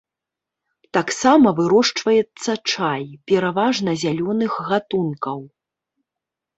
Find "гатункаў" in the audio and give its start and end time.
4.73-5.39